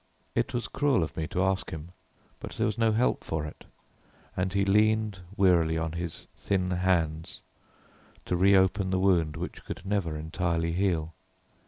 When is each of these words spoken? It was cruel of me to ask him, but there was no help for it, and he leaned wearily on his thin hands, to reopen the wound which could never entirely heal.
It 0.33 0.51
was 0.51 0.67
cruel 0.67 1.03
of 1.03 1.15
me 1.15 1.27
to 1.27 1.43
ask 1.43 1.69
him, 1.69 1.91
but 2.39 2.53
there 2.53 2.65
was 2.65 2.75
no 2.79 2.91
help 2.91 3.23
for 3.23 3.45
it, 3.45 3.65
and 4.35 4.51
he 4.51 4.65
leaned 4.65 5.19
wearily 5.37 5.77
on 5.77 5.91
his 5.91 6.25
thin 6.35 6.71
hands, 6.71 7.41
to 8.25 8.35
reopen 8.35 8.89
the 8.89 8.97
wound 8.99 9.35
which 9.37 9.63
could 9.63 9.85
never 9.85 10.17
entirely 10.17 10.71
heal. 10.71 11.13